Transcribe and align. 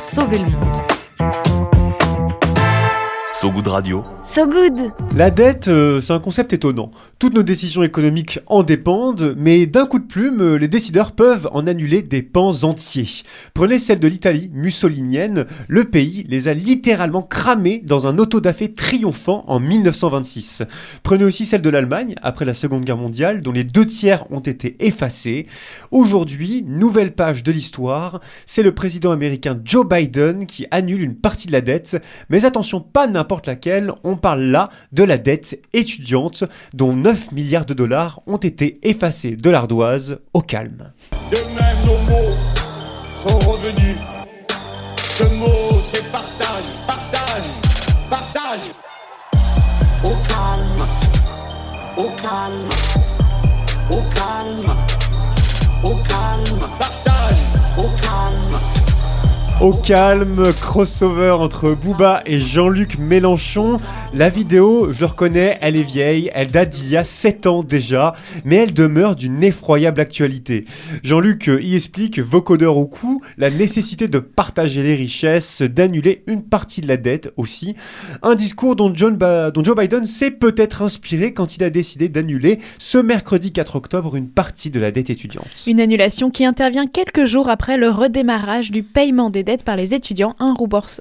sauver 0.00 0.38
le 0.38 0.46
monde. 0.46 0.89
So 3.40 3.50
Good 3.50 3.68
Radio. 3.68 4.04
So 4.22 4.46
good 4.46 4.92
La 5.16 5.30
dette, 5.30 5.68
euh, 5.68 6.02
c'est 6.02 6.12
un 6.12 6.20
concept 6.20 6.52
étonnant. 6.52 6.90
Toutes 7.18 7.32
nos 7.32 7.42
décisions 7.42 7.82
économiques 7.82 8.38
en 8.46 8.62
dépendent, 8.62 9.34
mais 9.38 9.64
d'un 9.64 9.86
coup 9.86 9.98
de 9.98 10.04
plume, 10.04 10.42
euh, 10.42 10.54
les 10.56 10.68
décideurs 10.68 11.12
peuvent 11.12 11.48
en 11.52 11.66
annuler 11.66 12.02
des 12.02 12.20
pans 12.20 12.64
entiers. 12.64 13.22
Prenez 13.54 13.78
celle 13.78 13.98
de 13.98 14.08
l'Italie 14.08 14.50
mussolinienne, 14.52 15.46
le 15.68 15.84
pays 15.84 16.26
les 16.28 16.48
a 16.48 16.52
littéralement 16.52 17.22
cramés 17.22 17.82
dans 17.82 18.06
un 18.06 18.18
auto-da-fé 18.18 18.74
triomphant 18.74 19.44
en 19.46 19.58
1926. 19.58 20.64
Prenez 21.02 21.24
aussi 21.24 21.46
celle 21.46 21.62
de 21.62 21.70
l'Allemagne, 21.70 22.16
après 22.20 22.44
la 22.44 22.52
Seconde 22.52 22.84
Guerre 22.84 22.98
mondiale, 22.98 23.40
dont 23.40 23.52
les 23.52 23.64
deux 23.64 23.86
tiers 23.86 24.30
ont 24.30 24.40
été 24.40 24.76
effacés. 24.80 25.46
Aujourd'hui, 25.92 26.62
nouvelle 26.68 27.14
page 27.14 27.42
de 27.42 27.52
l'histoire, 27.52 28.20
c'est 28.44 28.62
le 28.62 28.74
président 28.74 29.12
américain 29.12 29.58
Joe 29.64 29.88
Biden 29.88 30.44
qui 30.44 30.66
annule 30.70 31.00
une 31.00 31.16
partie 31.16 31.46
de 31.46 31.52
la 31.52 31.62
dette, 31.62 31.96
mais 32.28 32.44
attention, 32.44 32.82
pas 32.82 33.06
n'importe 33.06 33.29
laquelle, 33.46 33.92
on 34.04 34.16
parle 34.16 34.42
là 34.42 34.70
de 34.92 35.04
la 35.04 35.18
dette 35.18 35.60
étudiante 35.72 36.44
dont 36.74 36.92
9 36.92 37.32
milliards 37.32 37.66
de 37.66 37.74
dollars 37.74 38.20
ont 38.26 38.36
été 38.36 38.78
effacés 38.82 39.36
de 39.36 39.50
l'ardoise 39.50 40.18
au 40.34 40.40
calme. 40.40 40.92
De 41.30 41.36
même, 41.36 41.76
nos 41.86 42.12
mots 42.12 42.36
sont 43.26 43.38
revenus. 43.50 43.96
Ce 44.98 45.24
mot, 45.24 45.80
c'est 45.84 46.10
partage, 46.10 46.64
partage, 46.86 47.42
partage. 48.08 48.60
Au 50.02 50.14
calme, 50.28 50.86
au 51.96 52.08
calme, 52.22 52.68
au 53.90 54.02
calme, 54.14 54.76
au 55.84 55.94
calme, 56.08 56.58
partage, 56.78 57.38
au 57.76 57.88
calme. 58.00 58.89
Au 59.60 59.74
calme, 59.74 60.54
crossover 60.58 61.32
entre 61.32 61.72
Booba 61.72 62.22
et 62.24 62.40
Jean-Luc 62.40 62.98
Mélenchon. 62.98 63.78
La 64.14 64.30
vidéo, 64.30 64.90
je 64.90 65.00
le 65.00 65.04
reconnais, 65.06 65.58
elle 65.60 65.76
est 65.76 65.82
vieille, 65.82 66.30
elle 66.32 66.50
date 66.50 66.70
d'il 66.70 66.88
y 66.88 66.96
a 66.96 67.04
7 67.04 67.46
ans 67.46 67.62
déjà, 67.62 68.14
mais 68.46 68.56
elle 68.56 68.72
demeure 68.72 69.16
d'une 69.16 69.44
effroyable 69.44 70.00
actualité. 70.00 70.64
Jean-Luc 71.02 71.50
euh, 71.50 71.60
y 71.60 71.76
explique, 71.76 72.20
vocodeur 72.20 72.78
au 72.78 72.86
cou, 72.86 73.20
la 73.36 73.50
nécessité 73.50 74.08
de 74.08 74.18
partager 74.18 74.82
les 74.82 74.94
richesses, 74.94 75.60
d'annuler 75.60 76.24
une 76.26 76.42
partie 76.42 76.80
de 76.80 76.88
la 76.88 76.96
dette 76.96 77.30
aussi. 77.36 77.76
Un 78.22 78.36
discours 78.36 78.76
dont, 78.76 78.90
John 78.94 79.18
dont 79.18 79.62
Joe 79.62 79.76
Biden 79.76 80.06
s'est 80.06 80.30
peut-être 80.30 80.80
inspiré 80.80 81.34
quand 81.34 81.56
il 81.56 81.64
a 81.64 81.68
décidé 81.68 82.08
d'annuler 82.08 82.60
ce 82.78 82.96
mercredi 82.96 83.52
4 83.52 83.76
octobre 83.76 84.16
une 84.16 84.30
partie 84.30 84.70
de 84.70 84.80
la 84.80 84.90
dette 84.90 85.10
étudiante. 85.10 85.48
Une 85.66 85.80
annulation 85.80 86.30
qui 86.30 86.46
intervient 86.46 86.86
quelques 86.86 87.26
jours 87.26 87.50
après 87.50 87.76
le 87.76 87.90
redémarrage 87.90 88.70
du 88.70 88.82
paiement 88.82 89.28
des 89.28 89.42
dettes 89.42 89.49
par 89.58 89.76
les 89.76 89.94
étudiants, 89.94 90.34
un, 90.38 90.54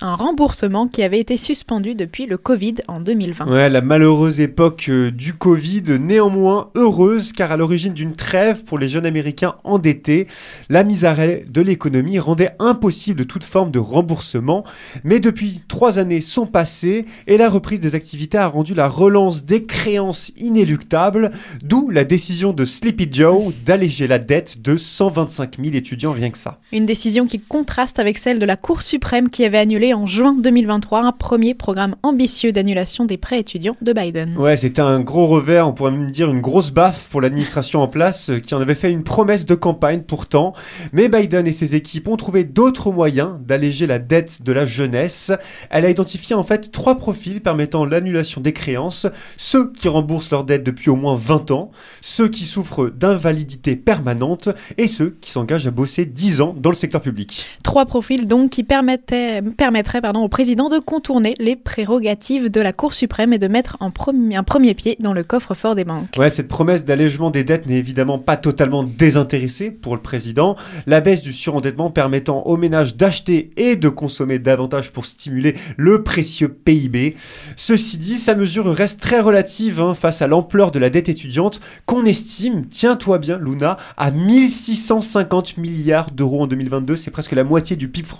un 0.00 0.14
remboursement 0.14 0.86
qui 0.86 1.02
avait 1.02 1.18
été 1.18 1.36
suspendu 1.36 1.94
depuis 1.94 2.26
le 2.26 2.36
Covid 2.36 2.76
en 2.88 3.00
2020. 3.00 3.46
Ouais, 3.50 3.68
la 3.68 3.80
malheureuse 3.80 4.40
époque 4.40 4.86
euh, 4.88 5.10
du 5.10 5.34
Covid, 5.34 5.98
néanmoins 6.00 6.70
heureuse 6.74 7.32
car 7.32 7.52
à 7.52 7.56
l'origine 7.56 7.92
d'une 7.92 8.12
trêve 8.12 8.64
pour 8.64 8.78
les 8.78 8.88
jeunes 8.88 9.06
Américains 9.06 9.56
endettés, 9.64 10.26
la 10.68 10.84
mise 10.84 11.04
à 11.04 11.16
de 11.16 11.60
l'économie 11.60 12.18
rendait 12.18 12.50
impossible 12.58 13.26
toute 13.26 13.44
forme 13.44 13.70
de 13.70 13.78
remboursement. 13.78 14.64
Mais 15.02 15.18
depuis 15.18 15.62
trois 15.66 15.98
années 15.98 16.20
sont 16.20 16.46
passées 16.46 17.06
et 17.26 17.36
la 17.38 17.48
reprise 17.48 17.80
des 17.80 17.94
activités 17.94 18.38
a 18.38 18.46
rendu 18.46 18.74
la 18.74 18.88
relance 18.88 19.44
des 19.44 19.64
créances 19.64 20.32
inéluctable, 20.36 21.30
d'où 21.62 21.90
la 21.90 22.04
décision 22.04 22.52
de 22.52 22.64
Sleepy 22.64 23.08
Joe 23.10 23.52
d'alléger 23.64 24.06
la 24.06 24.18
dette 24.18 24.60
de 24.60 24.76
125 24.76 25.56
000 25.62 25.74
étudiants 25.74 26.12
rien 26.12 26.30
que 26.30 26.38
ça. 26.38 26.60
Une 26.72 26.86
décision 26.86 27.26
qui 27.26 27.40
contraste 27.40 27.98
avec 27.98 28.18
celle 28.18 28.35
de 28.38 28.46
la 28.46 28.56
Cour 28.56 28.82
suprême 28.82 29.28
qui 29.28 29.44
avait 29.44 29.58
annulé 29.58 29.94
en 29.94 30.06
juin 30.06 30.34
2023 30.38 31.00
un 31.00 31.12
premier 31.12 31.54
programme 31.54 31.96
ambitieux 32.02 32.52
d'annulation 32.52 33.04
des 33.04 33.16
prêts 33.16 33.38
étudiants 33.38 33.76
de 33.82 33.92
Biden. 33.92 34.36
Ouais, 34.36 34.56
c'était 34.56 34.82
un 34.82 35.00
gros 35.00 35.26
revers, 35.26 35.68
on 35.68 35.72
pourrait 35.72 35.90
même 35.90 36.10
dire 36.10 36.30
une 36.30 36.40
grosse 36.40 36.70
baffe 36.70 37.08
pour 37.10 37.20
l'administration 37.20 37.82
en 37.82 37.88
place 37.88 38.30
euh, 38.30 38.38
qui 38.38 38.54
en 38.54 38.60
avait 38.60 38.74
fait 38.74 38.90
une 38.90 39.04
promesse 39.04 39.46
de 39.46 39.54
campagne 39.54 40.02
pourtant. 40.02 40.52
Mais 40.92 41.08
Biden 41.08 41.46
et 41.46 41.52
ses 41.52 41.74
équipes 41.74 42.08
ont 42.08 42.16
trouvé 42.16 42.44
d'autres 42.44 42.90
moyens 42.90 43.34
d'alléger 43.40 43.86
la 43.86 43.98
dette 43.98 44.42
de 44.42 44.52
la 44.52 44.66
jeunesse. 44.66 45.32
Elle 45.70 45.84
a 45.84 45.90
identifié 45.90 46.34
en 46.34 46.44
fait 46.44 46.72
trois 46.72 46.96
profils 46.96 47.40
permettant 47.40 47.84
l'annulation 47.84 48.40
des 48.40 48.52
créances. 48.52 49.06
Ceux 49.36 49.72
qui 49.72 49.88
remboursent 49.88 50.30
leur 50.30 50.44
dette 50.44 50.64
depuis 50.64 50.90
au 50.90 50.96
moins 50.96 51.14
20 51.14 51.50
ans, 51.50 51.70
ceux 52.00 52.28
qui 52.28 52.44
souffrent 52.44 52.90
d'invalidité 52.90 53.76
permanente 53.76 54.48
et 54.78 54.88
ceux 54.88 55.16
qui 55.20 55.30
s'engagent 55.30 55.66
à 55.66 55.70
bosser 55.70 56.04
10 56.04 56.40
ans 56.40 56.54
dans 56.56 56.70
le 56.70 56.76
secteur 56.76 57.00
public. 57.00 57.46
Trois 57.62 57.86
profils 57.86 58.25
donc 58.26 58.50
qui 58.50 58.64
pardon, 60.02 60.22
au 60.22 60.28
président 60.28 60.68
de 60.68 60.78
contourner 60.78 61.34
les 61.38 61.56
prérogatives 61.56 62.50
de 62.50 62.60
la 62.60 62.72
Cour 62.72 62.94
suprême 62.94 63.32
et 63.32 63.38
de 63.38 63.48
mettre 63.48 63.76
en 63.80 63.90
un 64.34 64.42
premier 64.42 64.74
pied 64.74 64.96
dans 65.00 65.12
le 65.12 65.24
coffre-fort 65.24 65.74
des 65.74 65.84
banques. 65.84 66.10
Ouais, 66.18 66.30
cette 66.30 66.48
promesse 66.48 66.84
d'allègement 66.84 67.30
des 67.30 67.44
dettes 67.44 67.66
n'est 67.66 67.78
évidemment 67.78 68.18
pas 68.18 68.36
totalement 68.36 68.82
désintéressée 68.82 69.70
pour 69.70 69.94
le 69.94 70.02
président. 70.02 70.56
La 70.86 71.00
baisse 71.00 71.22
du 71.22 71.32
surendettement 71.32 71.90
permettant 71.90 72.42
aux 72.42 72.56
ménages 72.56 72.96
d'acheter 72.96 73.50
et 73.56 73.76
de 73.76 73.88
consommer 73.88 74.38
davantage 74.38 74.92
pour 74.92 75.06
stimuler 75.06 75.54
le 75.76 76.02
précieux 76.02 76.48
PIB. 76.48 77.16
Ceci 77.56 77.98
dit, 77.98 78.18
sa 78.18 78.34
mesure 78.34 78.66
reste 78.66 79.00
très 79.00 79.20
relative 79.20 79.80
hein, 79.80 79.94
face 79.94 80.22
à 80.22 80.26
l'ampleur 80.26 80.70
de 80.70 80.78
la 80.78 80.90
dette 80.90 81.08
étudiante 81.08 81.60
qu'on 81.86 82.04
estime, 82.04 82.66
tiens-toi 82.66 83.18
bien 83.18 83.38
Luna, 83.38 83.76
à 83.96 84.10
1650 84.10 85.56
milliards 85.56 86.10
d'euros 86.10 86.42
en 86.42 86.46
2022. 86.46 86.96
C'est 86.96 87.10
presque 87.10 87.32
la 87.32 87.44
moitié 87.44 87.76
du 87.76 87.88
PIB 87.88 88.06
français, 88.06 88.15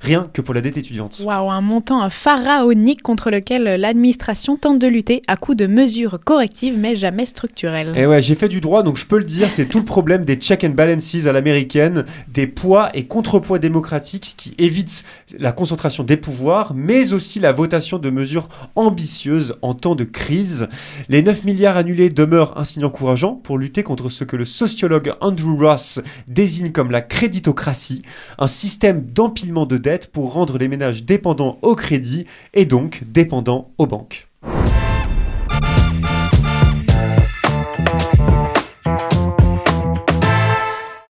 rien 0.00 0.28
que 0.32 0.40
pour 0.40 0.54
la 0.54 0.60
dette 0.60 0.76
étudiante. 0.76 1.20
Waouh, 1.24 1.50
un 1.50 1.60
montant 1.60 2.08
pharaonique 2.10 3.02
contre 3.02 3.30
lequel 3.30 3.64
l'administration 3.80 4.56
tente 4.56 4.78
de 4.78 4.86
lutter 4.86 5.22
à 5.26 5.36
coups 5.36 5.56
de 5.56 5.66
mesures 5.66 6.18
correctives 6.24 6.76
mais 6.78 6.96
jamais 6.96 7.26
structurelles. 7.26 7.92
Et 7.96 8.06
ouais, 8.06 8.22
j'ai 8.22 8.34
fait 8.34 8.48
du 8.48 8.60
droit, 8.60 8.82
donc 8.82 8.96
je 8.96 9.06
peux 9.06 9.18
le 9.18 9.24
dire, 9.24 9.50
c'est 9.50 9.66
tout 9.66 9.78
le 9.78 9.84
problème 9.84 10.24
des 10.24 10.36
check 10.36 10.64
and 10.64 10.70
balances 10.70 11.26
à 11.26 11.32
l'américaine, 11.32 12.04
des 12.28 12.46
poids 12.46 12.90
et 12.94 13.06
contrepoids 13.06 13.58
démocratiques 13.58 14.34
qui 14.36 14.54
évitent 14.58 15.04
la 15.38 15.52
concentration 15.52 16.04
des 16.04 16.16
pouvoirs, 16.16 16.72
mais 16.74 17.12
aussi 17.12 17.40
la 17.40 17.52
votation 17.52 17.98
de 17.98 18.10
mesures 18.10 18.48
ambitieuses 18.74 19.56
en 19.62 19.74
temps 19.74 19.94
de 19.94 20.04
crise. 20.04 20.68
Les 21.08 21.22
9 21.22 21.44
milliards 21.44 21.76
annulés 21.76 22.10
demeurent 22.10 22.58
un 22.58 22.64
signe 22.64 22.84
encourageant 22.84 23.34
pour 23.34 23.58
lutter 23.58 23.82
contre 23.82 24.08
ce 24.08 24.24
que 24.24 24.36
le 24.36 24.44
sociologue 24.44 25.14
Andrew 25.20 25.56
Ross 25.58 26.00
désigne 26.28 26.72
comme 26.72 26.90
la 26.90 27.00
créditocratie, 27.00 28.02
un 28.38 28.46
système 28.46 29.04
d'empilement 29.24 29.64
de 29.64 29.78
dettes 29.78 30.08
pour 30.08 30.34
rendre 30.34 30.58
les 30.58 30.68
ménages 30.68 31.04
dépendants 31.04 31.56
au 31.62 31.74
crédit 31.74 32.26
et 32.52 32.66
donc 32.66 33.04
dépendants 33.06 33.70
aux 33.78 33.86
banques. 33.86 34.28